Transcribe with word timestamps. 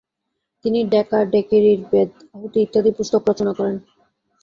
তিনি 0.65 0.79
‘’ডেকা-ডেকেরীর 0.85 1.81
বেদ, 1.91 2.09
আহুতি 2.35 2.59
ইত্যাদি 2.61 2.91
পুস্তক 2.97 3.21
রচনা 3.29 3.51
করেন। 3.57 3.75